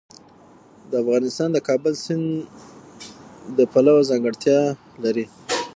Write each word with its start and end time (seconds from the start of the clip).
افغانستان 1.01 1.49
د 1.51 1.53
د 1.61 1.65
کابل 1.67 1.93
سیند 2.03 2.25
د 3.57 3.59
پلوه 3.71 3.93
ځانته 3.99 4.07
ځانګړتیا 4.09 4.59
لري. 5.03 5.25